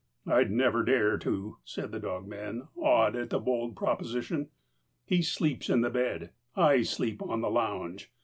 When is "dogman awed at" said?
1.99-3.29